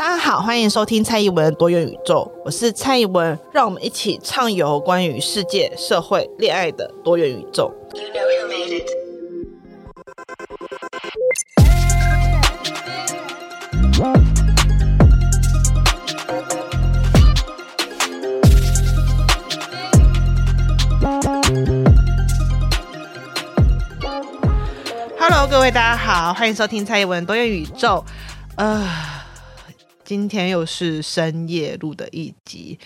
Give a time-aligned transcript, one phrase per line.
[0.00, 7.70] 大家好，欢迎收听蔡宜文多元宇宙，我是蔡宜文，让我们一起畅游关于世界、社会、恋爱的多元宇宙。
[25.18, 28.02] Hello，各位大家好，欢迎收听蔡宜文多元宇宙。
[28.56, 28.88] 呃，
[30.10, 32.76] 今天又是深夜录的一集，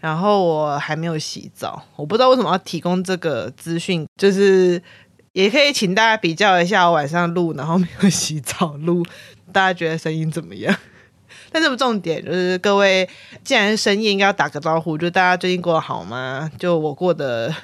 [0.00, 4.82] 然后我还没有洗澡，我不知道为什么要提供这个资讯，就是
[5.30, 9.06] 也可以请大家比较一下我晚上录，然后没有洗澡录，
[9.52, 10.76] 大家觉得声音怎么样？
[11.52, 13.08] 但这不重点，就是各位
[13.44, 16.50] 既然是深夜，应该要打个招呼，就大家最近过得好吗？
[16.58, 17.54] 就我过得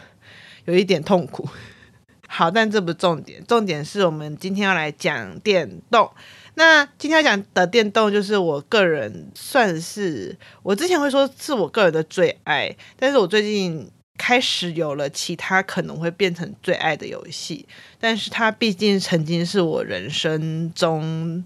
[0.66, 1.48] 有一点痛苦。
[2.28, 6.08] 好，但这不重点，重点是我们今天要来讲电动。
[6.58, 13.88] 那今天要讲的电动，就是我个人算是我之前会说是我个人的最爱，但是我最近
[14.18, 17.64] 开始有了其他可能会变成最爱的游戏，
[18.00, 21.44] 但是它毕竟曾经是我人生中。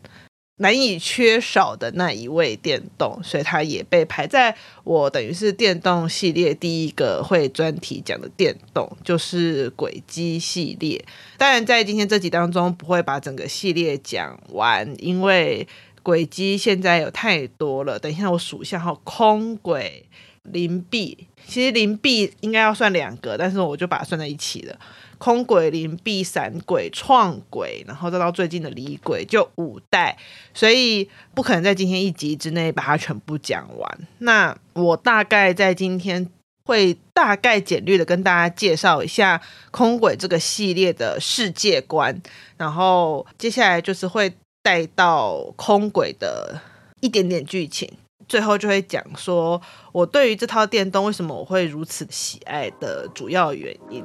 [0.59, 11.05] 难以缺少的那一位电动，所以它也被排在我等于是电动系列第一个会专题讲的电动，就是轨迹系列。
[11.37, 15.67] 当然，在今天这集当中不会把整个系列讲完，因为
[16.03, 17.99] 轨迹现在有太多了。
[17.99, 20.05] 等一下我数一下哈，空轨、
[20.43, 24.79] 灵璧，其实灵璧应该要算两个，但是我就把它算在一起了。
[25.23, 30.19] 空鬼、灵璧、闪鬼、创鬼，然后再到最近的离鬼，就五代，
[30.53, 33.99] 所以不可能在今天一集之内把它全部讲完。
[34.19, 36.29] 那我大概在今天
[36.65, 42.21] 会大概简略的跟大家介绍一下空鬼这个系列的世界观，
[42.57, 46.61] 然后接下来就是会带到空鬼的
[47.01, 47.89] 一点点剧情。
[48.33, 49.61] 最后就会讲说，
[49.93, 54.03] 我对于这套电动为什么我会如此喜爱的主要原因。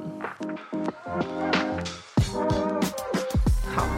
[3.74, 3.88] 好，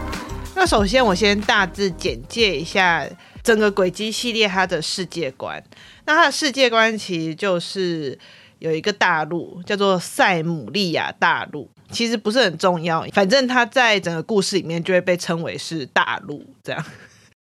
[0.54, 3.04] 那首先我先大致简介一下
[3.42, 5.60] 整个轨迹系列它的世界观。
[6.06, 8.16] 那它的世界观其实就是
[8.60, 16.84] 有一个大陆叫做塞姆利亚大陆，其实不是很重要，反正它在整个故事里面就会被称为是大陆这样。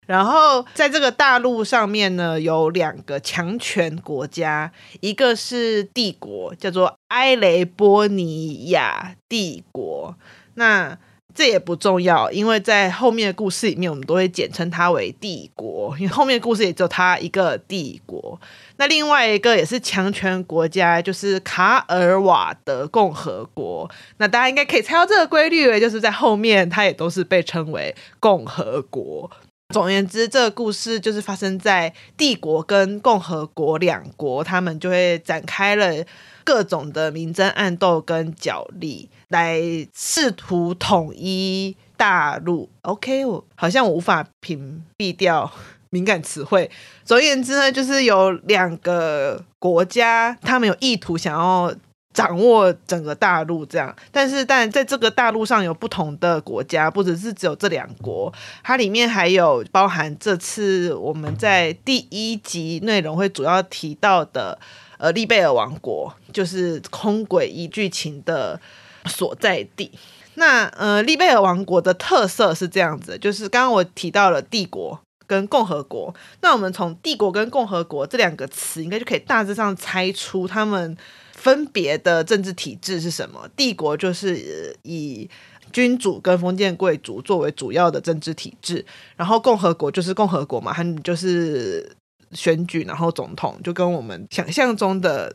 [0.07, 10.15] 然后在这个大陆上面呢，有两个强权国家，一个是帝国，叫做埃雷波尼亚帝国。
[10.55, 10.97] 那
[11.35, 18.41] 这也不重要，因为在后面的故事里面，我们都会简称它为帝国，因为后面的故事也只有它一个帝国。
[18.77, 23.87] 那另外一个也是强权国家，就是卡尔瓦德共和国。
[24.17, 29.29] 那大家应该可以猜到这个规律，就是在后面它也都是被称为共和国。
[29.73, 36.05] 总而言之，这个故事就是发生在帝国跟共和国两国，他们就会展开了
[36.45, 39.61] 各种的明争暗斗跟角力，来
[39.93, 42.69] 试图统一大陆。
[42.83, 45.51] OK，我好像我无法屏蔽掉
[45.89, 46.71] 敏感词汇。
[47.03, 51.75] 总而言之呢，就是有两个国家，他们有意图想要。
[52.17, 58.33] 掌握整个大陆这样，但是但在这个大陆上有不同的国家，不只是只有这两国，
[58.63, 64.57] 它里面还有包含这次我们在第一集内容会主要提到的，
[64.97, 68.59] 呃，利贝尔王国，就是空轨一剧情的
[69.05, 69.91] 所在地。
[70.33, 76.11] 那呃，利贝尔王国的特色是这样子，就是刚刚我提到了帝国跟共和国，
[76.41, 80.97] 那我们从帝国跟共和国这两个词，应该就可以大致上猜出他们。
[81.37, 83.47] 分别的政治体制是什么？
[83.55, 85.29] 帝国就是以
[85.71, 88.83] 君主跟封建贵族作为主要的政治体制，
[89.15, 91.95] 然后共和国就是共和国嘛，他们就是
[92.31, 95.33] 选举，然后总统就跟我们想象中的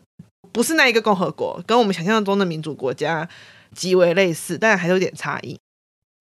[0.50, 3.28] 不是那一个共和国，跟我们想象中的民主国家
[3.74, 5.56] 极为类似，但还有点差异。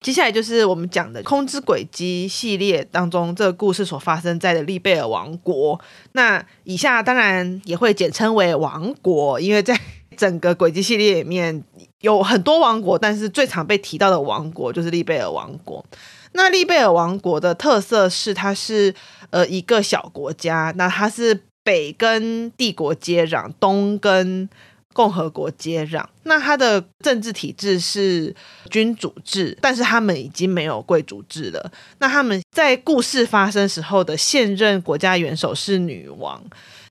[0.02, 5.80] 接下来就是我们讲的《空之轨迹》系列当中，这个故事所发生在的利贝尔王国。
[6.12, 9.78] 那以下当然也会简称为王国，因为在
[10.16, 11.62] 整个轨迹系列里面
[12.00, 15.84] 有很多王国，但是最常被提到的王国就是利贝尔王国。
[16.32, 18.92] 那利贝尔王国的特色是，它是
[19.30, 24.48] 呃一个小国家，那它是北跟帝国接壤，东跟
[24.92, 28.34] 共和国接壤，那他的政治体制是
[28.70, 31.72] 君主制，但是他们已经没有贵族制了。
[31.98, 36.42] 那他们在故事发生时候的现任国家元首是女王，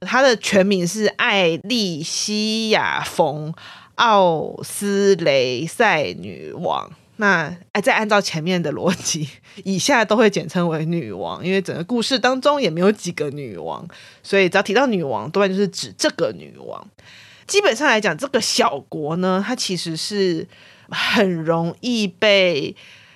[0.02, 3.52] 她的全名是艾丽西亚·冯·
[3.96, 6.92] 奥斯雷塞女王。
[7.18, 9.30] 那哎，再按照前面的逻辑，
[9.64, 13.88] 以下都会简称为女王，因为整个故事当中也没有几个女王，
[14.24, 16.88] 所以只要提到女王，多半就是指这个女王。
[17.52, 20.48] 基本上来讲，这个小国呢，它其实是
[20.88, 22.74] 很容易被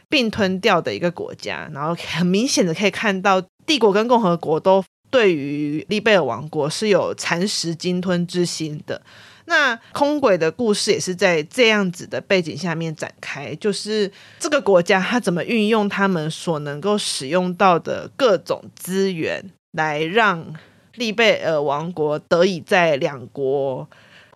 [0.10, 1.70] 并吞掉的一个国家。
[1.74, 9.02] 然后很明显的可以看到，帝国跟共和国都对于利贝尔王国是有蚕食鲸吞之心的。
[9.46, 20.54] 那空轨的故事也是在这样子的背景下面展开，就是这个国家它怎么运用他们所能够使用到的各种资源，来让
[20.96, 23.88] 利贝尔王国得以在两国。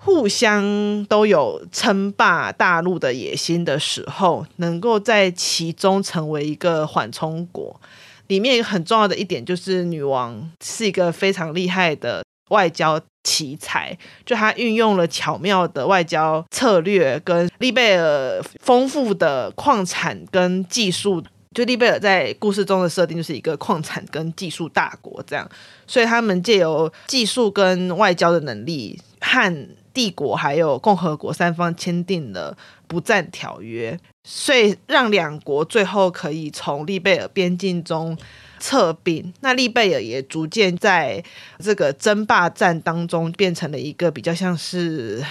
[0.01, 7.79] 互相都有称霸大陆的野心的时候，能够在其中成为一个缓冲国。
[8.27, 21.21] 里面很重要的一点就是，女王是一个非常厉害的外交奇才，就她运用了巧妙的外交策略，跟利贝尔丰富的矿产跟技术。
[21.55, 25.49] 就利贝尔在故事中的设定就是一个矿产跟技术大国，这样，
[25.87, 29.69] 所以他们借由技术跟外交的能力和
[29.99, 32.55] 帝国还有共和国三方签订了
[32.87, 38.17] 不战条约，所以让两国最后可以从利贝尔边境中
[38.59, 39.33] 撤兵。
[39.41, 41.21] 那利贝尔也逐渐在
[41.59, 45.21] 这个争霸战当中变成了一个比较像是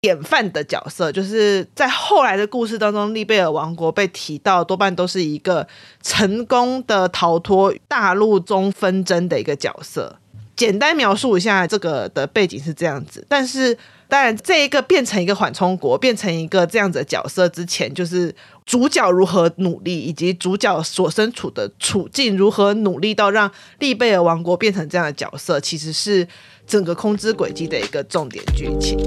[0.00, 5.66] 典范的角色，就是在后来的故事当中，利贝尔王国被提到多半都是一个
[6.04, 10.20] 成功的逃脱大陆中纷争的一个角色。
[10.58, 13.78] 简单描述一下这个的背景是这样子，但是
[14.08, 18.34] 当然，这一个变成一个缓冲国，变成一个这样子的角色之前，就是
[18.66, 26.26] 主角如何努力，以及主角所身处的处境如何努力到让利贝尔王国变成这样的角色，其实是
[26.66, 28.98] 整个空之轨迹的一个重点剧情。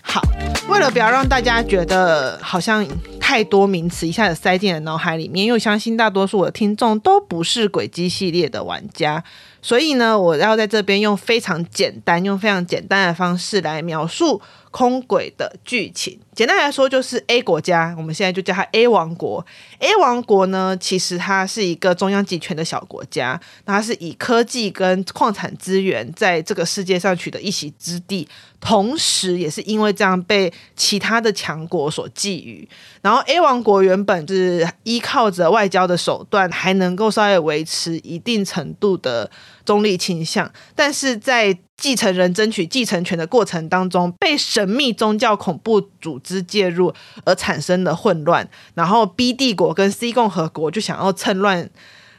[0.00, 0.22] 好，
[0.70, 2.86] 为了不要让大家觉得好像。
[3.30, 9.22] 太多名词一下子塞进了脑海里面，因为相信大多数的听众都不是轨迹系列的玩家，
[9.62, 14.40] 所以呢，我要在这边用非常简单、用非常简单的方式来描述
[14.70, 16.18] 空轨的剧情。
[16.34, 19.44] 简单来说，就是 A 国家，我们现在就叫它 A 王国。
[19.78, 28.26] A 王国呢，其实它是一个中央集权的小国家，它是以科技跟矿产资源在这个世界上取得一席之地，
[28.58, 32.66] 同时也是因为这样被其他的强国所觊觎。
[33.02, 39.30] 然后 A 王国原本是依靠着外交的手段，还能够稍微维持一定程度的
[39.64, 46.92] 中立倾向，但是在继承人争取继承权的过程当中，被神秘宗教恐怖组织介入
[47.24, 51.70] 而产生的混乱，然后 B 帝国跟 C 共和国就想要趁乱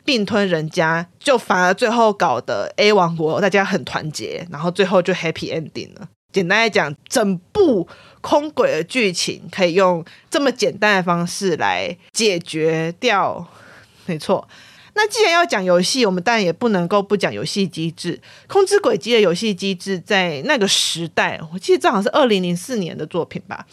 [0.04, 6.10] 并吞人家，就反而最后搞得 A 王国大家很团结，然后最后就 Happy Ending 了。
[6.34, 7.88] 简单来讲，整部
[8.22, 13.46] 空轨的剧情可以用这么简单的方式来解决掉，
[14.06, 14.48] 没错。
[14.94, 18.20] 那既然要讲游戏，我们当然也不能够不讲游戏机制。
[18.48, 23.66] 空之轨迹的游戏机制在那个时代，我记得正好是二零零四年的作品吧，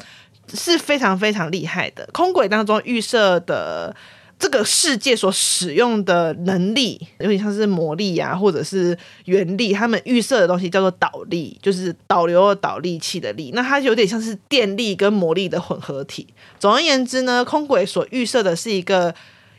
[0.55, 2.09] 是非常非常厉害的。
[2.13, 3.95] 空轨当中预设的
[4.39, 9.73] 这个世界所使用的能力，有点像是魔力啊，或者是原力。
[9.73, 13.51] 他们预设的东西叫做导力，就是导流的导力器的力。
[13.53, 16.29] 那它有点像是电力跟魔力的混合体。
[16.61, 19.13] 总而言之呢，空轨所预设的是一个。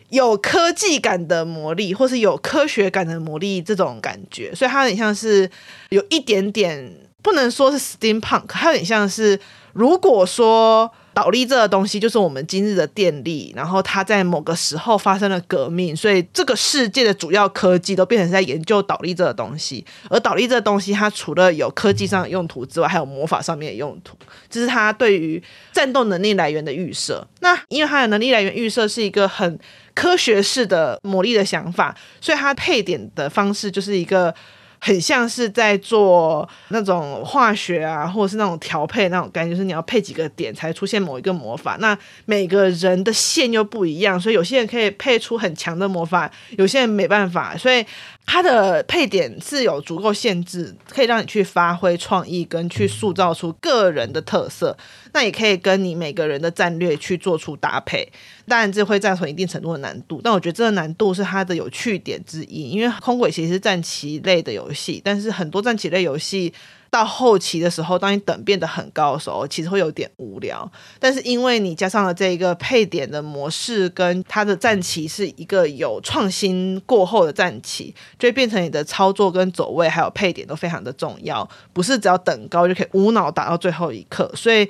[0.10, 5.50] 有科技感的魔力，或是有科学感的魔力，这种感觉，所以它有点像是
[5.90, 9.40] 有一点点，不能说是 steampunk，它有点像是，
[9.74, 24.16] 如果说导力这个东西就是我们今日的电力，然后它在某个时候发生了革命，所以这个世界的主要科技都变成在研究导力这个东西，而导力这个东西，它除了有科技上的用途之外，还有魔法上面的用途，
[24.50, 27.28] 这是它对于战斗能力来源的预设。
[27.42, 29.60] 那因为它的能力来源预设是一个很
[29.94, 34.34] 科学式的魔力的想法，所以它配点的方式就是一个
[34.80, 41.78] 很像是在做那种化学啊，或者是那种调配那种感觉，就是你要配几个点才出现某一个魔法。
[41.80, 47.86] 那每个人的线又不一样，所以有些人可以配出很强的魔法，有些人没办法，所以。
[48.32, 54.78] 它的配点是有足够限制，可以让你去发挥创意跟去塑造出个人的特色。
[55.14, 58.08] 那也可以跟你每个人的战略去做出搭配。
[58.48, 62.70] 当然，这会造成一定程度的难度，但我觉得这个难度是它的有趣点之一。
[62.70, 66.54] 因为空轨其实是战棋类的游戏，但是很多战棋类游戏。
[66.90, 70.70] 到后期的时候，当你等变得很高的时候，其实会有点无聊。
[71.00, 84.32] 但是因为你加上了这一个配点的模式，跟它的战棋是一个有创新过后的战棋，就会变成你的操作跟走位还有配点都非常的重要，不是只要等高就可以无脑打到最后一刻。
[84.36, 84.68] 所以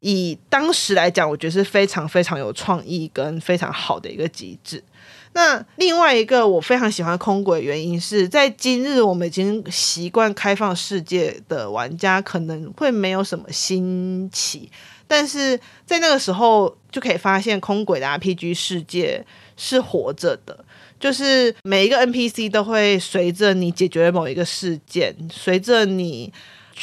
[0.00, 4.82] 以当时来讲，我觉得是非常非常有创意跟非常好的一个机制。
[5.34, 14.70] 那另外一个我非常喜欢空轨原因是在今日我们已经习惯开放世界的玩家可能会没有什么新奇，
[15.06, 19.24] 但是在那个时候就可以发现空轨的 RPG 世界
[19.56, 20.64] 是活着的，
[21.00, 26.32] 就是每一个 NPC 都会随着你解决某一个事件，随着你。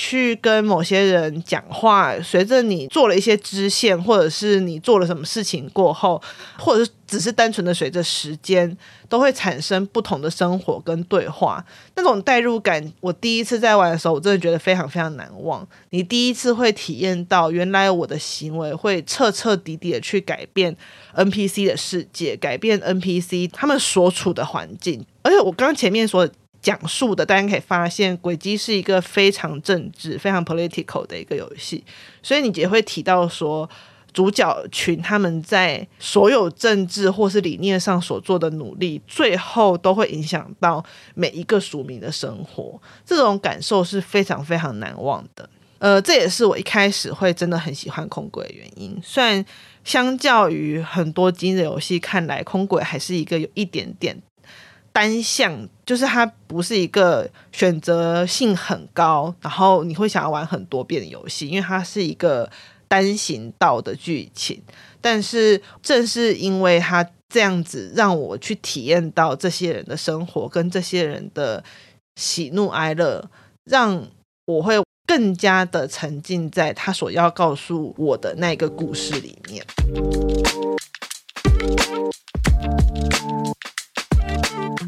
[0.01, 6.21] 去跟某些人讲话，随着你做了一些支线，或者是你做了什么事情过后，
[6.57, 8.77] 或者只是单纯的随着时间，
[9.09, 11.61] 都会产生不同的生活跟对话。
[11.95, 15.67] 那种代入感，我第一次在玩的时候，我真的觉得非常非常难忘。
[15.89, 20.73] 你第一次会体验到，原来我的行为会彻彻底底的去改变
[21.13, 25.05] NPC 的世界，改变 NPC 他们所处的环境。
[25.23, 26.25] 而且我刚刚前面说。
[26.61, 31.83] 讲述的，大家可以发现，轨迹是一个非常政治、非常 political 的一个游戏，
[32.21, 33.69] 所以你也会提到说，
[34.11, 45.49] 主角群他们在所有政治或是理念上所做的努力，最后都会影响到每一个属民的生活，这种感受是非常非常难忘的。
[45.77, 48.99] 呃，这也是我一开始会真的很喜欢空轨的原因。
[49.01, 49.45] 虽然
[49.85, 54.21] 相较于很多今日游戏看来，空轨还是一个有一点点。
[54.99, 62.51] 单向就是它不是一个选择性很高，然后你会想要玩很多遍的游戏，因为它是一个
[62.85, 64.61] 单行道的剧情。
[64.99, 71.63] 但是正是因为它这样子，让我去体验到这些人的生活跟这些人的
[72.17, 73.29] 喜怒哀乐，
[73.63, 74.05] 让
[74.47, 74.75] 我会
[75.07, 79.65] 更加的沉浸在他所要告诉我的那个故事里面。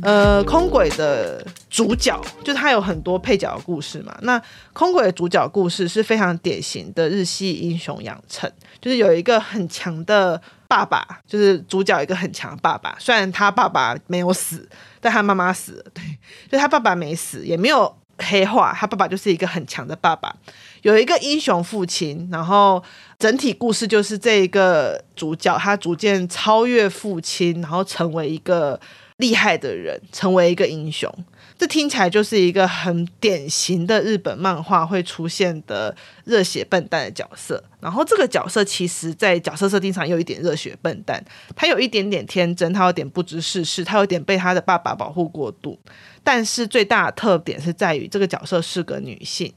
[0.03, 4.17] 呃，空轨的主角就是他有很多配角的故事嘛。
[4.21, 4.41] 那
[4.73, 12.95] 空轨的主角故事是非常典型的日系英雄养成，就是有一个很强的爸爸，就是主角一个很强的爸爸。
[12.99, 14.67] 虽然他爸爸没有死，
[14.99, 15.85] 但他妈妈死了。
[15.93, 16.03] 对，
[16.51, 20.35] 就他爸爸没死，也没有黑化，他爸爸就是一个很强的爸爸。
[20.81, 22.83] 有一个英雄父亲，然后
[23.19, 28.79] 整体故事就是这一个主角他逐渐超越父亲，然后成为一个。
[29.21, 31.09] 厉害的人成为一个英雄，
[31.57, 37.63] 这听起来就是一个很典型的日本漫画会出现的热血笨蛋的角色。
[37.79, 41.23] 然后这个角色其实，在角色设定上有一点热血笨蛋，
[41.55, 45.79] 他有一点点天真，他有点不知世事，他有点被他的爸爸保护过度。
[46.23, 49.53] 但是最大的特点是在于这个角色是个女性。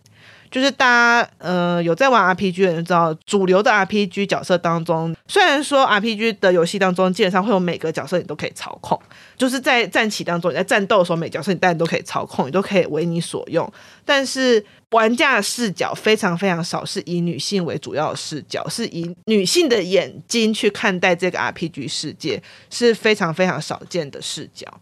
[0.54, 8.96] 就是大家呃有在玩 RPG 的人知道，主流的 RPG 角色当中，虽然说 RPG 的游戏当中基本上会有每个角色你都可以操控，
[9.37, 13.68] 就是在战棋当中你在战斗的时候，每角色你当然都可以操控，你都可以为你所用。
[14.04, 24.73] 但是玩家的视角非常非常少，是以女性为主要视角，是以女性的眼睛去看待这个 RPG 世界，是非常非常少见的视角。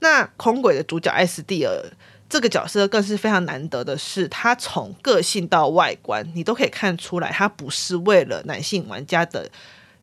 [0.00, 1.72] 那空轨的主角艾斯蒂尔。
[2.32, 9.50] 这个角色更是非常难得的是，他从个性到外观，你都可以看出来，他不是为了男性玩家的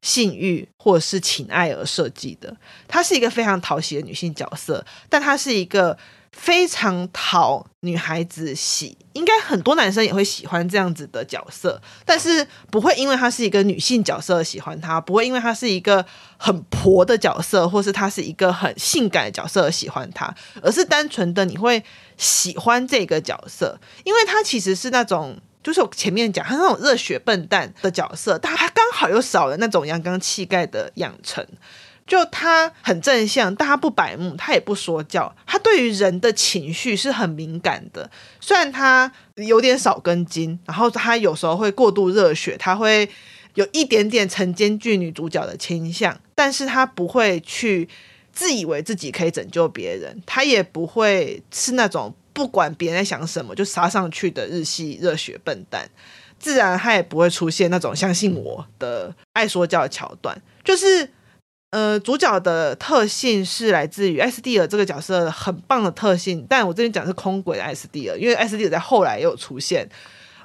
[0.03, 2.55] 性欲或者是情爱而设计的。
[2.87, 5.97] 她是一个非常讨喜的女性角色，但她是一个。
[6.31, 16.05] 非常讨女孩子喜，应该很多男生也会喜欢这样子的角色，但是不会因为她是一个女性角色而喜欢她，不会因为她是一个
[16.37, 21.83] 很婆的角色，或是她是一个很性感的角色而喜欢她，而是单纯的你会
[22.19, 31.43] 喜欢这个角色，因为他其实是那种，就是我前面讲他那种热血笨蛋的角色，但他刚好又少了那种阳刚气概的养成。
[32.05, 38.09] 就他很正向，但他不白目，他也不说教，他对于人的情绪是很敏感的。
[38.39, 43.07] 虽然他有点少根筋，然后他有时候会过度热血，他会
[43.53, 47.87] 有一点点成间剧女主角的倾向，但是他不会去
[48.39, 55.89] 自以为自己可以拯救别人，他也不会是那种不管别人在想什么就杀上去的日系热血笨蛋，
[56.39, 61.09] 自然他也不会出现那种相信我的爱说教的桥段，就是。
[61.71, 69.87] 呃，主角的特性是来自于艾斯蒂尔这个角色很棒的特性，但我这边讲是空轨的艾斯蒂尔，因为艾斯蒂尔在后来也有出现。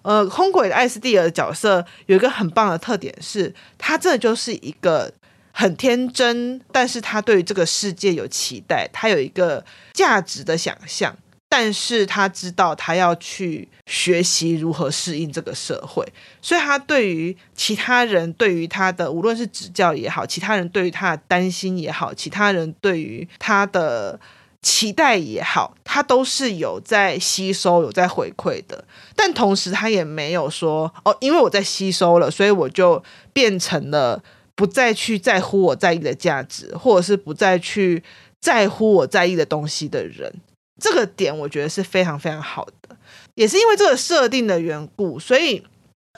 [0.02, 5.10] 呃，空轨的艾斯蒂尔的角色有一个很棒的特点是，他真的就是一个
[5.56, 11.16] 很天真，但是他对于这个世界有期待，他有一个价值的想象。
[11.46, 16.04] 但是他知道他要去学习如何适应这个社会，
[16.42, 24.18] 所以他对于其他人对于他的无论是指教也好，其他人对于他的担心也好，其他人对于他的
[24.62, 28.84] 期待也好，他都是有在吸收、有在回馈的。
[29.14, 33.00] 但同时，他也没有说哦，因为我在吸收了，所以我就
[33.32, 34.20] 变成了
[34.54, 38.02] 不再去在乎我在意的价值，或者是不再去
[38.40, 40.32] 在乎我在意的东西的人。
[40.80, 42.96] 这个点我觉得是非常非常好的，
[43.34, 45.64] 也是因为这个设定的缘故，所以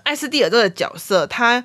[0.03, 1.65] 艾斯蒂尔这个角色，他。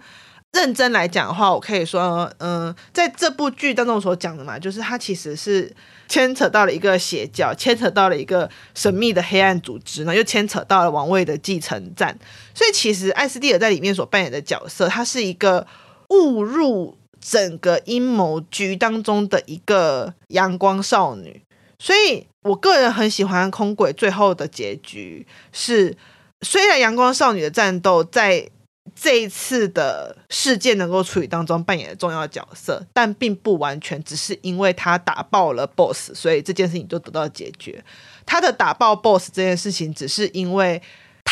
[0.54, 5.74] 认真来讲的话，我可以说，嗯、在这部剧当中所讲的嘛，就是他其实是
[6.10, 12.20] 牵扯到了一个邪教，牵扯到了一个神秘的黑暗组织，呢又牵扯到了王位的继承战。
[12.54, 15.66] 所以，其实艾斯蒂尔在里面所扮演的角色，他是一个
[16.12, 21.42] 误入整个阴谋局当中的一个阳光少女。
[21.80, 25.98] 所以我个人很喜欢空鬼最后的结局是，
[26.42, 28.50] 虽然阳光少女的战斗在。
[28.94, 37.82] 这一次的事件能够处理当中扮演的重要角色，但并不完全只是因为他打爆了 BOSS，所以这件事情就得到解决。
[38.26, 40.82] 他的打爆 BOSS 这件事情，只是因为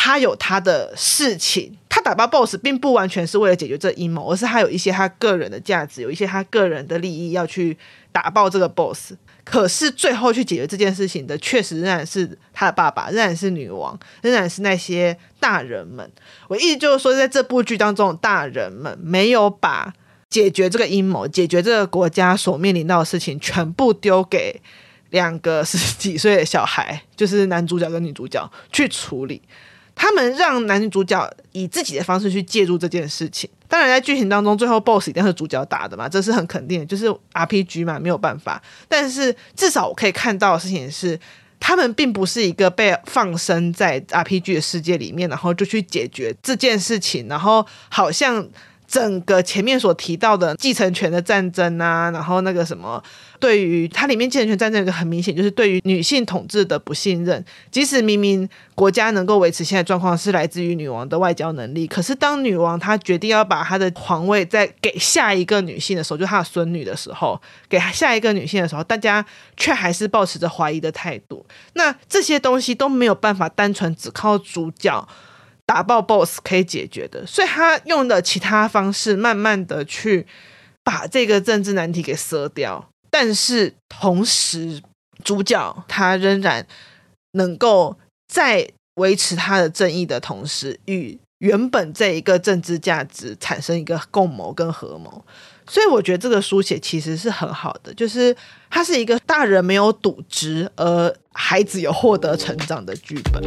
[0.01, 1.75] 他有他的事情。
[1.89, 7.77] 他打爆 BOSS 并不完全是为了解决这阴谋，而是他有一些他个人的价值，有一些他个人的利益要去
[8.13, 9.15] 打爆这个 BOSS。
[9.43, 16.09] 可是最后去解决这件事情的，确实仍然是他的爸爸，仍然是女王，仍然是那些大人们。
[16.47, 19.93] 我意思就是说，在这部剧当中，大人们没有把
[20.29, 24.61] 解决这个阴谋、解决这个国家所面临到的事情，全部丢给
[25.09, 29.41] 两个十几岁的小孩，就是男主角跟女主角去处理。
[30.01, 33.49] 他们让男女主角以自己的方式去介入这件事情。
[33.67, 38.61] 当然，在剧情当中，最后 BOSS 一定是主角打的嘛，这是很肯定的，就是 RPG 嘛，没有办法。
[38.87, 41.19] 但是至少我可以看到的事情是，
[41.59, 48.47] 他们并不是一个被放生在 RPG 的世界里面，然后就去解决这件事情，然后好像。
[48.91, 52.99] 整个前面所提到的继承权的战争啊，然后那个什么，
[53.39, 57.43] 对于它里面继承权战争有一个很明显，就是对于女性统治的不信任。
[57.71, 69.25] 即使明明国家能够维持现在状况是来自于女王的外交能力，可是当女王她决定要把她的皇位再给下一个女性的时候，就她的孙女的时候，给下一个女性的时候，大家
[69.57, 71.45] 却还是抱持着怀疑的态度。
[71.73, 75.07] 那这些东西都没有办法单纯只靠主角。
[75.65, 80.25] 打爆 BOSS 可以解决的，所以他用的其他方式，慢慢的去
[80.83, 82.88] 把这个政治难题给舍掉。
[83.09, 84.81] 但是同时，
[85.23, 86.65] 主角他仍然
[87.33, 95.23] 能够在维持他的正义的同时，与原本这一个政治价值产生一个共谋跟合谋。
[95.67, 98.35] 所以我觉得这个书写其实是很好的，就是
[98.69, 103.39] 它是一个大人没有赌掷，而孩子有获得成长的剧本。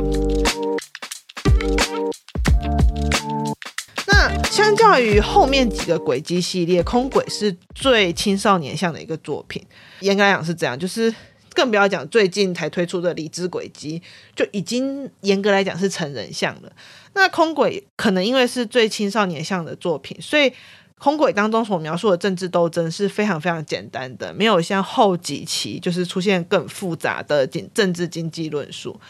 [4.24, 9.61] 那相较于后面几个轨迹系列，空轨是最青少年向的一个作品。
[9.98, 11.12] 严格来讲是这样，就是
[11.54, 14.00] 更不要讲最近才推出的理智轨迹，
[14.37, 16.70] 就已经严格来讲是成人向了。
[17.14, 20.52] 那空轨可能因为是最青少年向的作品，所以
[21.00, 29.00] 空轨当中所描述的政治斗争是非常非常简单的，没有像后几期就是出现更复杂的政治经济论述。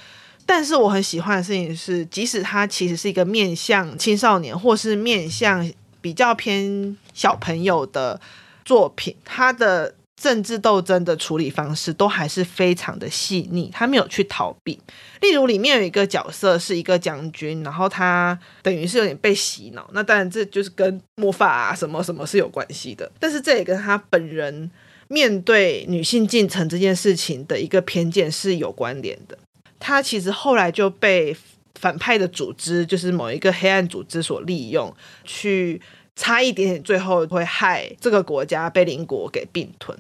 [0.55, 5.67] 但是我很喜欢的事情是，即使它其实是一个面向青少年或是面向
[6.03, 8.21] 比较偏小朋友的
[8.63, 14.79] 作品，它的政治斗争的处理方式都还是非常的细腻，他没有去逃避。
[15.23, 24.71] 例如里面有一个角色是一个将军，然后他等于是有点被洗脑，那当然这就是跟魔法啊什么什么是有关系的，但是这也跟他本人
[25.09, 29.39] 面对女性进程这件事情的一个偏见是有关联的。
[29.85, 31.37] 他其实后来就被
[31.75, 35.83] 反派的组织，就是某一个黑暗组织所利用，去
[36.15, 39.99] 差一点点，最后会害这个国家被邻国给并吞。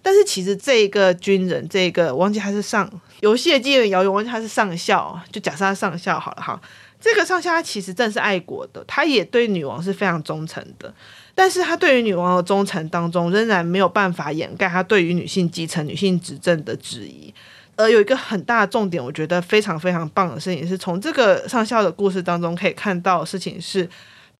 [0.00, 2.88] 但是其实这个军人，这个我忘记他是上
[3.22, 6.60] 游戏的记忆遥远，忘记他是上校，就假设他上校好了哈。
[7.00, 10.94] 这个上校他其实正是爱国的，他也对女王是非常忠诚的。
[11.34, 17.34] 但是他对于女王的忠诚当中，仍然没有办法掩盖他对于女性继承、女性执政的质疑。
[17.76, 23.88] 而有一个很大的重点，我觉得非常非常棒的事情，是从这个上校的故事当中可以看到的事情是，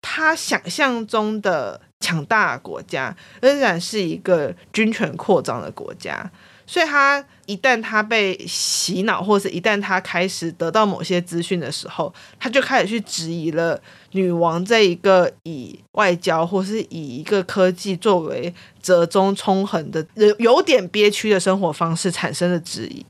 [0.01, 6.31] 他想象中的强大的国家仍然是一个军权扩张的国家，
[6.67, 13.81] 所以他一旦他被洗脑，或者是一旦他开始得到某些资讯的时候，他就开始去质疑了
[14.13, 23.05] 女王这一个以外交或是以一个科技作为折中冲衡的有有点憋屈的生活方式产生的质疑。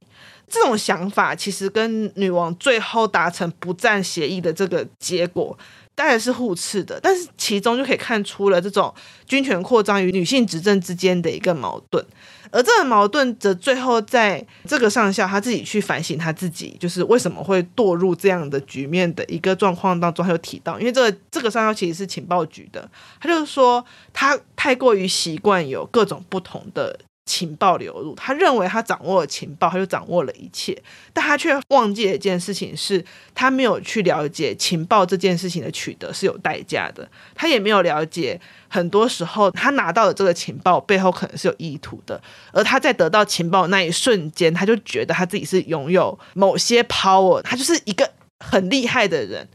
[0.57, 5.57] 这种想法其实跟女王最后达成不战协议的这个结果
[5.95, 8.92] 当然是互斥的，但是其中就可以看出了这种
[9.27, 12.05] 军权扩张与女性执政之间的一个矛盾。
[12.51, 22.88] 而这个矛盾则最后在这个上校他自己去反省他自己，就是为什么会堕入这样的局面的一个状况当中，他有提到，因为这个这个上校其实是情报局的，
[23.21, 26.99] 他就是说他太过于习惯有各种不同的。
[27.27, 30.81] 情报流入，他认为他掌握了情报，他就掌握了一切，
[31.12, 48.09] 但他却忘记了一件事情，是他没有去了解情报这件事情的取得是有代价的，他也没有了解，很多时候他拿到的这个情报背后可能是有意图的，而他在得到情报那一瞬间，他就觉得他自己是拥有某些 power，他就是一个
[48.39, 49.49] 很厉害的人。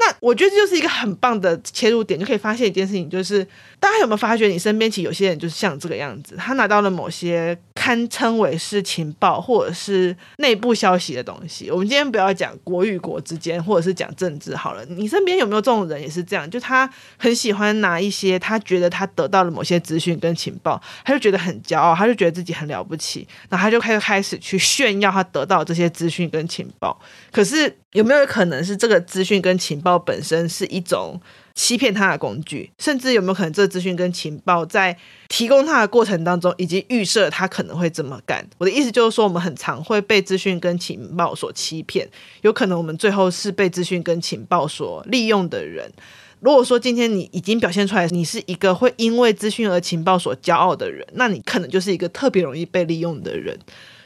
[0.00, 3.46] 那我觉得这就是一个很棒的切入点，就可以发现一件事情，就是
[3.78, 11.70] 大家有没有发觉，你身边其实有些人就是像这个样子，他拿到了某些堪称为是情报或者是内部消息的东西。
[11.70, 16.48] 我们今天不要讲国与国之间，或者是讲政治好了，你身边有没有这种人也是这样？
[16.50, 27.00] 就他很喜欢拿一些他觉得他得到了某些资讯跟情报，他就觉得很骄傲，他就觉得自己很了不起，然后他就开始开始去炫耀他得到这些资讯跟情报。
[27.32, 31.18] 可是有没有可能是这个资讯跟情报本身是一种
[31.54, 32.70] 欺骗他的工具？
[32.78, 34.96] 甚至有没有可能这资讯跟情报在
[35.28, 38.44] 提供他的过程当中，已经预设他可能会这么干？
[38.58, 42.08] 我的意思就是说，我们很常会被资讯跟情报所欺骗，
[42.42, 45.92] 有可能我们最后是被资讯跟情报所利用的人。
[46.40, 53.58] 如果说今天你已经表现出来，你是一个会因为资讯而情报所骄傲的人，那你可能就是一个特别容易被利用的人。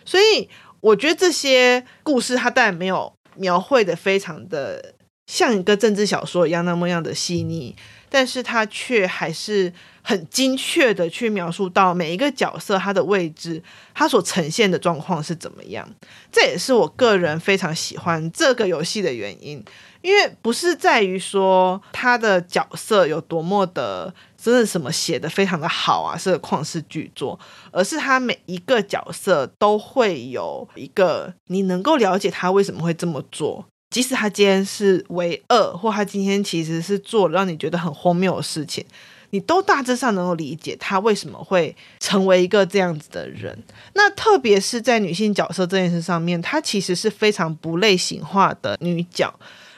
[0.05, 0.49] 所以，
[0.81, 3.13] 我觉得这些故事它当然没有。
[3.37, 4.95] 描绘的非常的
[5.27, 7.75] 像一个政治小说一样那么样的细腻，
[8.09, 13.63] 但是他却还是很精确的去描述到每一个角色他的位置，
[13.95, 15.89] 他所呈现的状况是怎么样。
[16.31, 19.65] 这也是我个人非常喜欢这个游戏的原因，
[20.03, 24.15] 因为不是在于说他的角色有多么的。
[24.45, 27.41] 真的什么写的非常的好啊，是个旷世巨作，
[27.73, 38.85] 而是他每一个角色都会有一个你能够了解他为什么会这么做，即使他今天是为恶，或他今天其实是做了让你觉得很荒谬的事情，
[39.31, 43.57] 你都大致上能够理解他为什么会成为一个这样子的人。
[43.93, 49.33] 那特别是在女性角色这件事上面，她其实是非常不类型化的女角，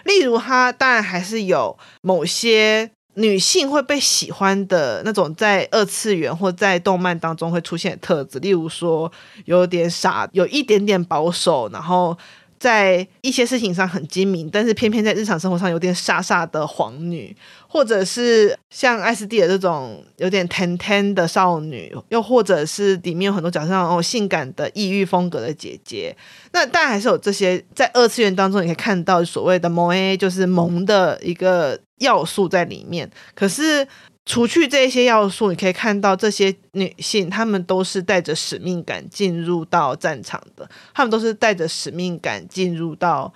[0.04, 2.90] 例如她当然还是有某些。
[3.18, 9.10] 女性会被喜欢的那种，在二次元或在动漫当中会出现的特质，例如说
[9.46, 12.14] 有点傻，有一点点保守，然后
[12.58, 17.34] 在一些事情上很精明，但是偏偏在日常生活上有点傻傻的皇女，
[17.68, 26.16] 或者是像艾斯蒂尔这种有点甜甜的少女，又或者是里面有很多角色上哦性感的异域风格的姐姐。
[26.52, 31.78] 那当然还是有这些在二次元当中你可以看到所谓的萌 A，就是萌的一个。
[31.98, 33.88] 要素在里面，可是
[34.26, 43.32] 除去这些要素，你可以看到这些女性，她们都是带着使命感进入到战场的，她们都是带着使命感进入到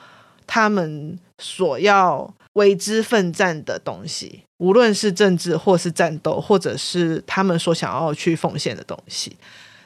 [0.49, 9.37] 她们所要为之奋战的东西，无论是政治，或是战斗，或者是她们所想要去奉献的东西。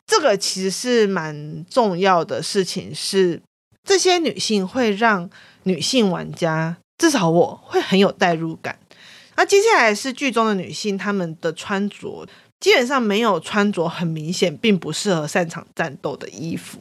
[0.06, 3.40] 这个其实是蛮重要的事情，是
[3.86, 5.28] 这些女性会让
[5.64, 6.78] 女性玩家。
[6.96, 8.78] 至少我会很有代入感。
[9.36, 12.26] 那接下来是剧中的女性，她们的穿着
[12.60, 16.78] 基本上没有穿着很明显，并不适合擅长战斗的衣服。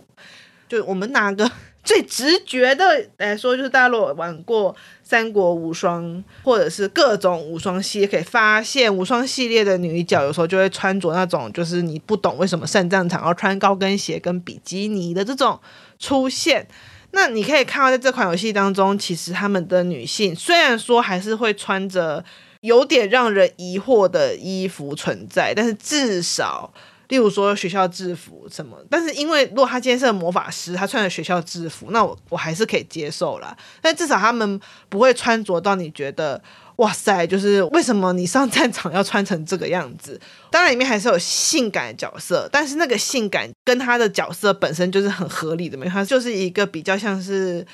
[0.69, 1.51] 就我们拿个
[1.83, 15.59] 最直觉的来说，就是大家如果玩过三国无双或者是各种无双系列，可以发现无双系列的女角有时候就会穿着那种，就是你不懂为什么上战场要穿高跟鞋跟比基尼的这种
[15.99, 16.65] 出现。
[17.13, 22.23] 那你可以看到，在这款游戏当中，其实他们的女性虽然说还是会穿着
[22.61, 26.73] 有点让人疑惑的衣服存在，但是至少，
[27.07, 33.55] 例如说学校制服什么，但是因为如果他今天是个魔法师，他穿着学校制服，那我我还是可以接受啦。
[33.81, 36.41] 但至少他们不会穿着到你觉得。
[36.77, 37.25] 哇塞！
[37.27, 40.19] 就是为什么你上战场要穿成这个样子？
[40.49, 47.65] 当然里面还是有性感的角色，但是那个性感跟他的角色本身就是很合理的，嘛他就是一个比较像是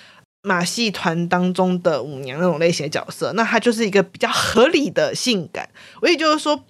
[0.43, 5.69] 马戏团当中的舞娘那种类型的角色，那她就是一个比较合理的性感。
[6.01, 6.63] 我也就是说。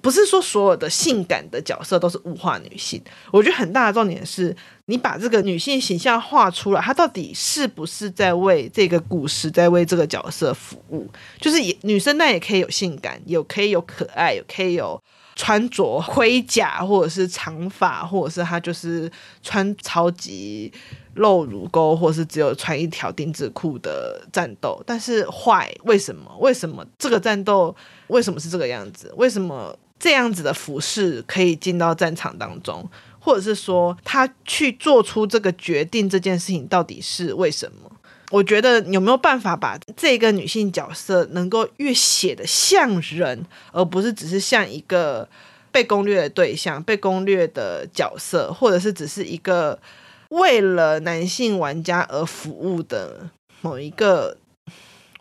[0.00, 4.54] 不是说所有的性感的角色都是物化女性，我觉得很大的重点是
[4.86, 11.06] 你把这个女性形象画出来，她到底是不是在为这个故事，在为这个角色服务？
[11.40, 15.00] 就是也女生，那也可以有性感，有可以有可爱，有可以有
[15.36, 19.10] 穿着盔甲，或者是长发，或者是他就是
[19.42, 20.72] 穿超级
[21.14, 24.82] 露乳沟，或者是只有穿一条丁字裤的战斗。
[24.86, 26.36] 但是坏，为什么？
[26.40, 27.74] 为什么这个战斗
[28.08, 29.12] 为什么是这个样子？
[29.16, 32.88] 为什么这样子的服饰可以进到战场当中？
[33.20, 37.90] 或者是说他去做出这个决定这件事情到底是为什么？
[38.30, 45.28] 我觉得有没有办法把这个女性角色能够越写得像人，而不是只是像一个
[45.72, 49.78] 被攻略的对象、被攻略的角色，或者是只是一个
[50.28, 53.28] 为了男性玩家而服务的
[53.62, 54.36] 某一个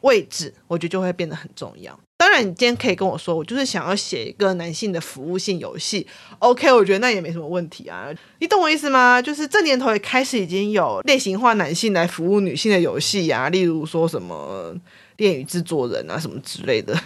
[0.02, 2.00] 位置，我觉得就会变得很重要。
[2.18, 6.06] 当然，你今天可以跟我说，我就是想要写一个男性的服务性游戏
[6.40, 8.10] ，OK，我觉得那也没什么问题啊。
[8.40, 9.22] 你懂我意思吗？
[9.22, 14.76] 就是这年头也开始已经有类型化男性来服务女性的游戏啊，例如说什么
[15.18, 17.00] 恋与制作人啊什么之类的。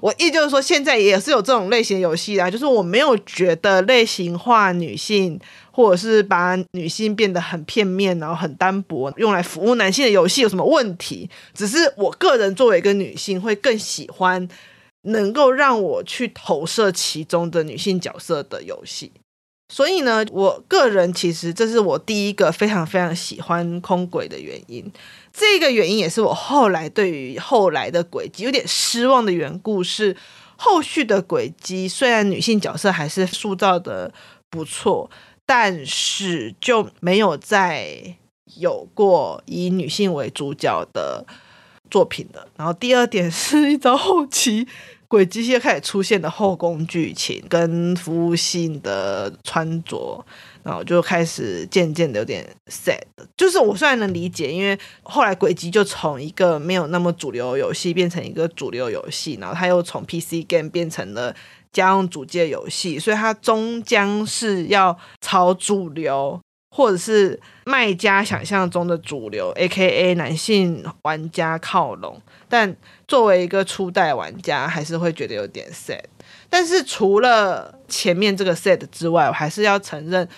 [0.00, 5.40] 我意就是说，现在也是有这种类型游戏啊，就是我没有觉得类型化女性。
[5.76, 11.28] 或者是把女性变得很片面，然后很单薄，用来服务男性的游戏有什么问题？
[11.52, 14.48] 只是我个人作为一个女性，会更喜欢
[15.02, 19.10] 能够让我去投射其中的女性角色的游戏。
[19.68, 24.88] 所以呢，我个人其实这是我第一个非常非常喜欢空轨的原因。
[25.34, 30.16] 这个原因也是我后来对于后来的轨迹有点失望的缘故是，
[30.56, 34.14] 后续的轨迹虽然女性角色还是塑造的
[34.48, 35.10] 不错。
[35.46, 38.16] 但是就没有再
[38.56, 41.26] 有过以女性为主角的
[41.90, 42.48] 作品了。
[42.56, 44.66] 然后第二点是一到后期，
[45.06, 50.24] 轨迹系开始出现的后宫剧情跟服务性的穿着，
[50.64, 52.98] 然后就开始渐渐的有点 sad。
[53.36, 61.32] 就是我虽然能理解，因为后来轨迹就从一个没有那么主流游戏变成一个主流游戏，然后它又从 PC game 变成了。
[61.74, 72.22] 家用主机游戏，所以它终将是要朝主流，或者是卖家想象中的主流，AKA 男性玩家靠拢。
[72.48, 72.76] 但
[73.08, 76.04] 作为一个初代玩家，还是会觉得有点 sad。
[76.54, 80.28] 但是除了前面这个 sad 之外，我还是要承认。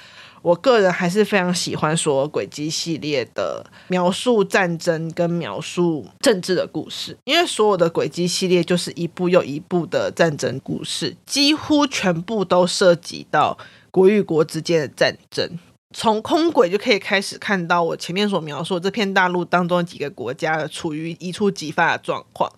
[0.41, 13.59] 我个人还是非常喜欢说轨迹系列的描述战争跟描述政治的故事，因为所有的轨迹系列就是一部又一部的战争故事，几乎全部都涉及到
[13.91, 15.59] 国与国之间的战争。
[15.93, 22.51] 从空轨就可以开始看到我前面所描述这片大陆当中几个国家处于一触即发的状况。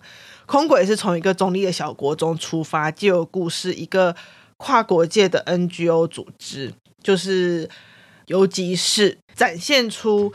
[0.49, 4.15] 空轨是从一个中立的小国中出发，借由故事一个
[4.57, 6.73] 跨国界的 NGO 组织。
[7.03, 7.69] 就是
[8.25, 10.33] 游击士展现出，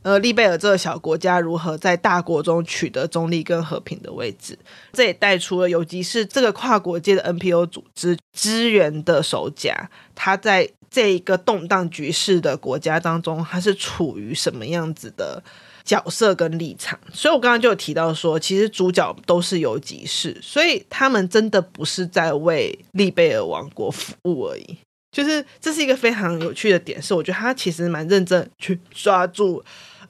[0.00, 4.58] 呃，利贝尔这个小国家如何在大国中取得中立跟和平的位置。
[4.94, 15.42] 这也带出了游击士这个跨国界的 NPO 组织支援的手甲，他在这一个动荡局势的国家当中，他是处于什么样子的
[15.84, 16.98] 角色跟立场？
[17.12, 24.78] 所以我刚刚就有提到说，其实主角都是有急事，所以他们真的不是在为利贝尔王国服务而已。
[25.12, 29.60] 就是这是一个非常有趣的点，是我觉得他其实蛮认真去抓住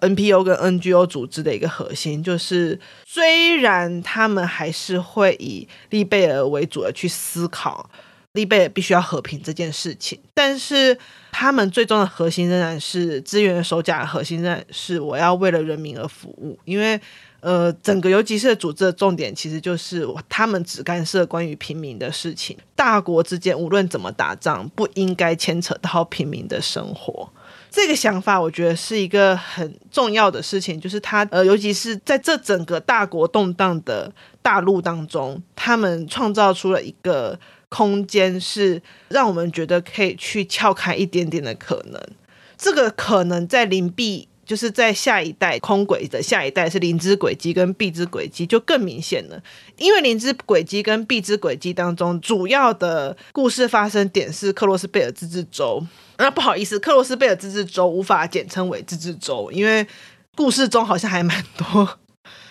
[0.01, 7.89] NPO 跟 NGO 组织的一个核心，就是虽然他们还是会以利贝尔为主的去思考
[8.33, 10.97] 利贝尔必须要和平这件事情，但是
[11.33, 17.01] 他们最终的核心仍然是资源守甲核心仍然是我要为了人民而服务，因为。
[17.43, 22.55] 呃，整个游击士组织的重点其实就是他们只干涉关于平民的事情。
[22.77, 27.27] 大国之间无论怎么打仗，不应该牵扯到平民的生活。
[27.71, 34.13] 这个想法我觉得是一个很重要的事情，就是他呃，尤其是在这整个大国动荡的
[34.43, 41.99] 大陆当中，他们创造出了一个空间，是让我们觉得可以去撬开一点点的可能。
[42.59, 44.29] 这个可能在邻避。
[44.43, 49.41] 就是在下一代空轨的下一代是灵芝轨迹跟毕之轨迹就更明显了，
[49.79, 55.81] 因为灵芝轨迹跟毕之轨迹当中主要的故事发生点是克洛斯贝尔自治州。
[56.19, 59.87] 那不好意思，克洛斯贝尔自治州无法简称为自治州，因为
[60.35, 62.01] 故事中好像还蛮多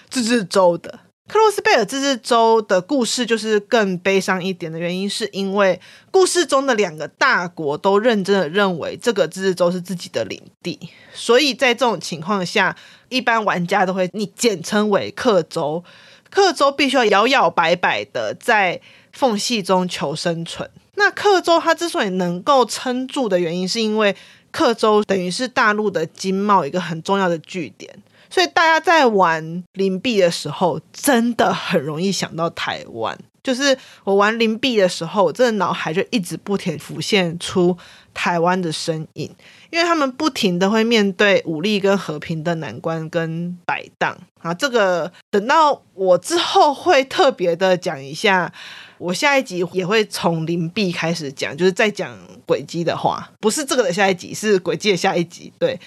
[0.10, 1.02] 自治州的。
[1.30, 12.76] 克洛斯贝尔自治州的故事就是更悲伤一点的原因，是因为故事中的两个大国都认真的认为这个自治州是自己的领地，所以在这种情况下，
[13.10, 15.84] 一般玩家都会你简称为克州，
[16.32, 18.82] 克州必须要摇摇摆摆的在
[19.14, 20.68] 缝隙中求生存。
[20.96, 24.16] 那克州它之所以能够撑住的原因，是因为
[24.50, 28.02] 克州等于是大陆的经贸一个很重要的据点。
[28.30, 33.18] 所以大家在玩邻避的时候，真的很容易想到台湾。
[33.42, 37.76] 就是我玩灵璧的时候，我真的脑海就一直不停浮现出
[38.14, 39.34] 台湾的身影，
[39.72, 44.54] 因为他们不停的会面对武力跟和平的难关跟摆荡啊。
[44.54, 48.52] 这个等到我之后会特别的讲一下，
[48.98, 52.16] 我下一集也会从灵璧开始讲，就是再讲
[52.46, 55.80] 轨迹的话，不是这个的下一集，是轨迹的下一集，对。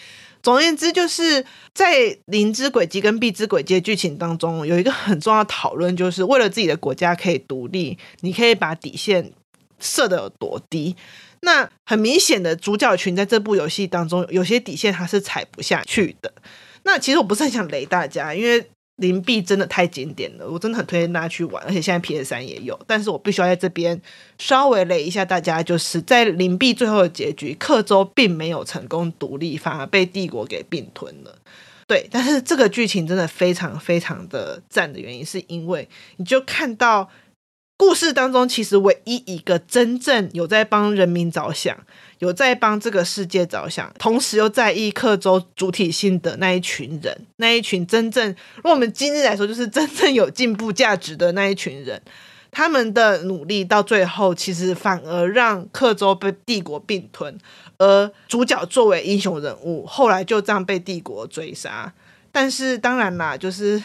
[0.42, 9.32] 总而言之，就是在灵之轨迹跟碧之轨迹的剧情当中，有一个很重要的讨论，就是为了自己的国家可以独立，你可以把底线
[9.78, 10.96] 设的有多低？
[11.40, 16.32] 那很明显的，主角群在这部游戏当中，有些底线它是踩不下去的。
[16.82, 18.68] 那其实我不是很想雷大家，因为。
[19.02, 22.78] 灵璧真的太经典了，我真的很推荐大家去玩，而且现在 PS 三也有。
[22.86, 24.00] 但是我必须要在这边
[24.38, 31.36] 稍微雷一下大家，就是在灵璧最后的结局，克州并没有成功独立，反而被帝国给并吞了。
[31.86, 35.86] 对，但是这个剧情真的非常非常的赞的原因，是因为
[36.16, 37.10] 你就看到
[37.76, 41.76] 故事当中，其实唯一一个真正有在帮人民着想。
[42.22, 52.00] 有在帮这个世界着想，同时又在意克州主体性的那一群人，那一群真正，如果我们今日来说，就是真正有进步价值的那一群人，
[52.52, 57.36] 他们的努力到最后，其实反而让克州被帝国并吞，
[57.78, 61.92] 而主角作为英雄人物，后来就这样被帝国追杀。
[62.30, 63.82] 但是当然啦，就是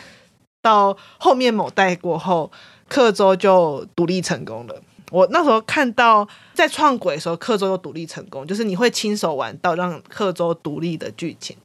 [0.61, 2.51] 到后面某代过后，
[2.87, 4.79] 克州就独立成功了。
[5.11, 11.55] 我那时候看到在创轨的时候，克州又独立成功，就是你会亲手玩到让克州独立的剧情。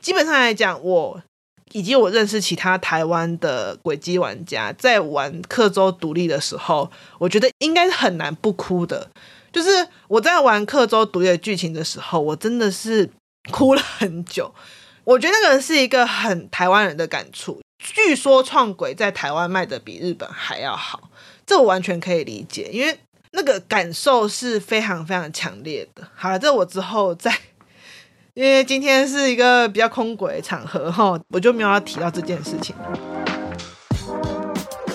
[0.00, 1.22] 基本上来讲，我
[1.72, 9.10] 以及我认识其他台湾的轨迹玩家，在玩克州独立的时候，我觉得应该是很难不哭的。
[9.52, 13.08] 就是我在玩克州独立的剧情的时候，我真的是
[13.50, 14.52] 哭了很久。
[15.04, 17.60] 我觉得那个是一个很台湾人的感触。
[17.78, 21.08] 据说创轨在台湾卖的比日本还要好。
[21.52, 22.98] 这我完全可以理解，因为
[23.32, 26.02] 那个感受是非常非常强烈的。
[26.14, 27.30] 好了，这我之后再，
[28.32, 32.74] 因为今天是一个比较空轨的场合哈，我就没有要提到这件事情。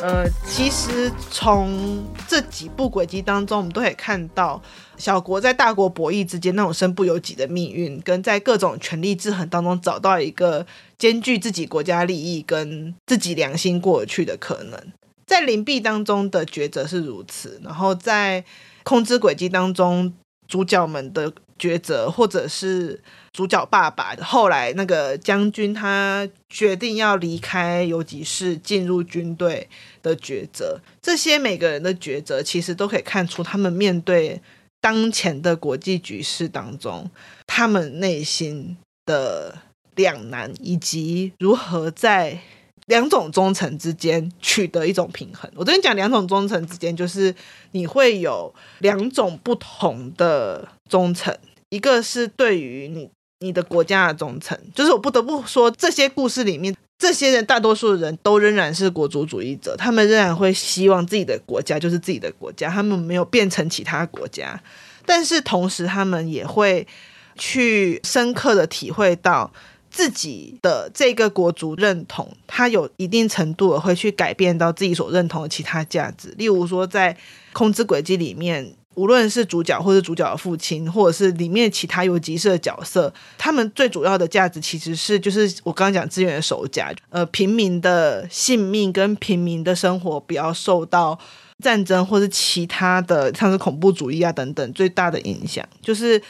[0.01, 4.59] 呃，其实从这几部轨迹当中，我们都可以看到
[4.97, 10.65] 小国在大国博弈之间那种身不由己的命运，跟在各种权力制衡当中找到一个
[10.97, 14.81] 兼具自己国家利益跟自己良心过去的可能。
[15.27, 18.43] 在灵璧当中的抉择是如此，然后在
[18.83, 20.13] 空之轨迹当中，
[20.47, 29.67] 主角们的抉择，或者是主角爸爸后来那个将军他决定要离开游击士进入军队
[30.01, 34.41] 的抉择，这些每个人的抉择，其实都可以看出他们面对
[34.79, 37.11] 当前的国际局势当中，
[37.45, 39.57] 他们内心的
[39.95, 42.39] 两难，以及如何在。
[42.87, 45.49] 两种忠诚之间取得一种平衡。
[45.55, 47.33] 我跟你讲，两种忠诚之间就是
[47.71, 51.35] 你会有两种不同的忠诚，
[51.69, 64.59] 一个是对于你你的国家的忠诚，就是我不得不说，这些故事里面，这些人大多数人都仍然是国族主义者，他们仍然会希望自己的国家就是自己的国家，他们没有变成其他国家，
[65.05, 66.87] 但是同时他们也会
[67.35, 69.51] 去深刻的体会到。
[69.89, 76.33] 自己的这个国族认同，他有一定程度的会去改变到自己所认同的其他价值。
[76.37, 77.15] 例如说，在
[77.53, 91.17] 空之轨迹里面，无论是主角或是主角的父亲，或者是里面其他游击士的角色，他们最主要的价值其实是就是我刚刚讲资源的守家，呃，平民的性命跟平民的生活不要受到
[91.63, 96.21] 战争或是其他的像是恐怖主义啊等等最大的影响，就是。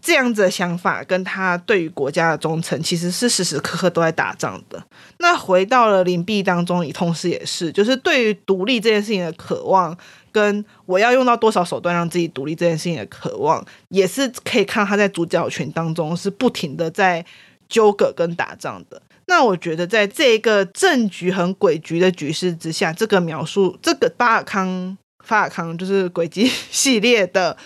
[0.00, 4.82] 这样子的想法跟他对于国家的忠诚，其实是时时刻刻都在打仗的。
[5.18, 9.96] 那回到了灵璧当中，也同时也是，就是对于独立这件事情的渴望，
[10.30, 17.24] 跟我要用到多少手段让自己独立这件事情的渴望，也是可以看他在主角群当中是不停的在
[17.68, 19.02] 纠葛跟打仗的。
[19.26, 27.56] 那我觉得在这个政局很诡谲的局势之下，这个描述，这个巴尔康，法尔康就是轨迹系列的。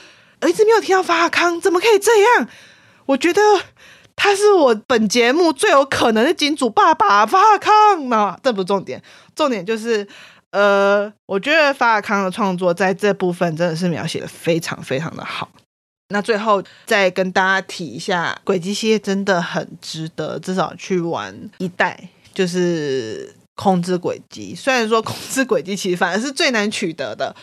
[0.42, 2.48] 我一直没有听到法康，怎么可以这样？
[3.06, 3.40] 我觉得
[4.16, 9.00] 他是我本节目最有可能的金主爸爸，法康嘛，这不是重点，
[9.36, 10.06] 重点就是，
[10.50, 15.48] 呃，我觉得法康的创作在这部分真的是描写的非常非常的好。
[16.08, 24.56] 那最后再跟大家提一下，轨迹系列真的很值得，至少去玩一代，就是控制轨迹。
[24.56, 27.34] 虽然说控制轨迹其实反而是最难取得的。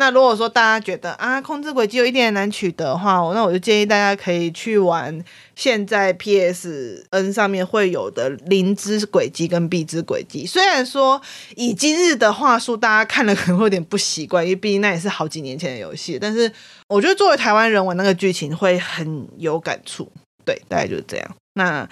[0.00, 5.24] 那如果说大家觉得啊，控制轨迹有一点难取的话，那我就建议大家可以去玩
[5.56, 10.46] 现在 PSN 上面会有的零之轨迹跟币之轨迹。
[10.46, 11.20] 虽然说
[11.56, 16.16] 以今日的话术，大家看了可能会有点不习惯，因为毕竟那也是好几年前的游戏。
[16.20, 16.50] 但是
[16.86, 20.08] 我觉得作为台湾人玩那个剧情会很有感触。
[20.44, 21.36] 对，大概就是这样。
[21.54, 21.88] 那。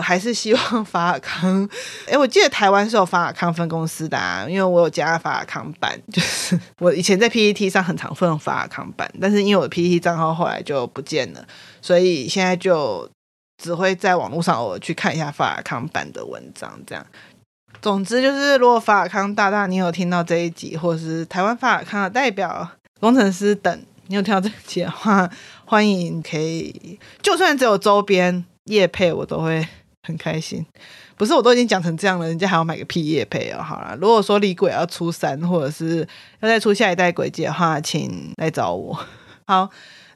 [0.00, 1.68] 还是希望法尔康，
[2.08, 11.44] 哎，我记得台湾是有法尔康分公司的啊，因为我有加法尔康版，就是我以前在 PPT 上很常分法尔康版，但是因为我的 PTT 账号后来就不见了，
[11.82, 13.08] 所以现在就
[13.62, 17.04] 只会在网络上偶尔去看一下法尔康版的文章，这样。
[17.80, 25.30] 总之就是，如果法尔康大大你有听到这一集，或是台湾法尔康的代表工程师等，你有听到这一集的话，
[25.64, 29.66] 欢迎可以，就算只有周边业配，我都会。
[30.02, 30.64] 很开心，
[31.16, 33.62] 不是我都已经讲成这样了，人家还要买个屁业配哦。
[33.62, 36.06] 好了，如果说李鬼要出三，或者是
[36.40, 38.98] 要再出下一代轨迹的话，请来找我。
[39.46, 39.68] 好，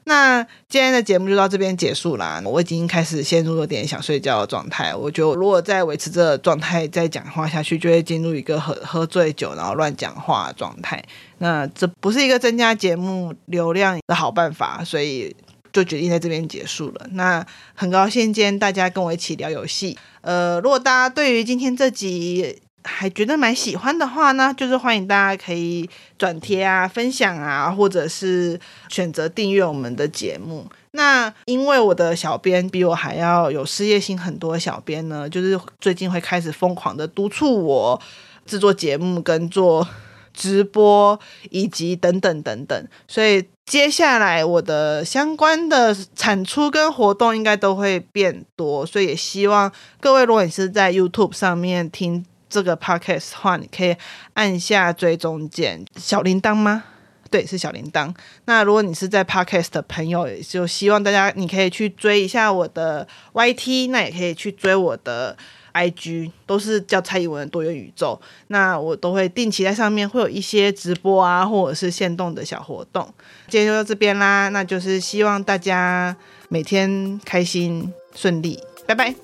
[0.05, 2.41] 那今天的节目就到这边结束啦。
[2.43, 11.03] 我已经开始陷入有点想睡觉的状态，我觉得如果再维持这个状态再讲话下去，就会进入一个喝喝醉酒然后乱讲话的状态。
[11.37, 15.35] 那这不是一个增加节目流量的好办法，所以。
[15.75, 17.05] 就决定在这边结束了。
[17.11, 19.97] 那很高兴今天大家跟我一起聊游戏。
[20.21, 28.57] 呃，如果大家对于今天这集还觉得蛮喜欢的话呢，就是欢迎大家可以转贴啊、分享啊，或者是
[28.87, 30.65] 选择订阅我们的节目。
[30.91, 38.01] 那因为我的小编比我还要有事业心很多小编呢，就是最近会开始疯狂的督促我
[38.45, 39.85] 制作节目跟做
[40.33, 41.19] 直播
[41.49, 53.95] 以及等等等等，所以接下来我的相关的产出跟活动应该都会变多，所以也希望各位，如果你是在 YouTube 上面听这个 Podcast 的话，你可以
[54.35, 56.83] 按下追踪键，小铃铛吗？
[57.31, 58.13] 对，是小铃铛。
[58.45, 65.35] 那如果你是在 Podcast 的朋友，也就希望大家你可以去追一下我的 YT，那也可以去追我的。
[65.75, 68.19] ig 都是叫蔡英文多元宇宙。
[68.47, 73.07] 那我都会定期在上面会有一些直播啊或者是现动的小活动。
[73.47, 76.15] 今天就到这边啦那就是希望大家
[76.49, 78.59] 每天开心顺利。
[78.87, 79.15] 拜拜。